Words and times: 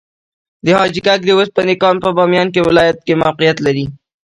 د 0.65 0.67
حاجي 0.77 1.01
ګک 1.05 1.19
د 1.25 1.29
وسپنې 1.39 1.75
کان 1.81 1.95
په 2.03 2.09
بامیان 2.17 2.47
ولایت 2.67 2.97
کې 3.05 3.19
موقعیت 3.23 3.57
لري. 3.65 3.85